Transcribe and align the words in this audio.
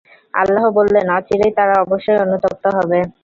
আল্লাহ 0.33 0.65
বললেন, 0.77 1.05
অচিরেই 1.17 1.53
তারা 1.57 1.75
অবশ্যই 1.81 2.17
অনুতপ্ত 2.17 2.63
হবে। 2.77 2.99